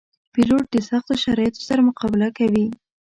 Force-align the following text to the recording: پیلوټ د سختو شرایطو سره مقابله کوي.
پیلوټ 0.33 0.65
د 0.73 0.77
سختو 0.89 1.13
شرایطو 1.23 1.61
سره 1.67 1.81
مقابله 1.89 2.29
کوي. 2.37 2.65